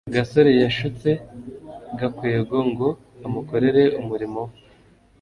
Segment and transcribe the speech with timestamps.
[0.15, 1.09] gasore yashutse
[1.99, 2.89] gakwego ngo
[3.25, 4.57] amukorere umurimo we